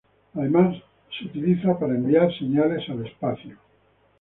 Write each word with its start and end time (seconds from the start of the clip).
Además, 0.33 0.77
se 1.15 1.25
utiliza 1.27 1.77
para 1.77 1.93
enviar 1.93 2.35
señales 2.35 2.89
al 2.89 3.05
espacio. 3.05 3.55